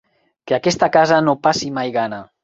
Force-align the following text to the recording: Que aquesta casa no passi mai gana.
Que 0.51 0.53
aquesta 0.55 0.87
casa 0.95 1.19
no 1.25 1.35
passi 1.43 1.69
mai 1.75 1.93
gana. 1.99 2.19